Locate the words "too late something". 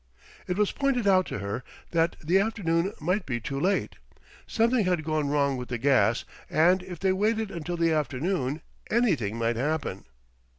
3.39-4.83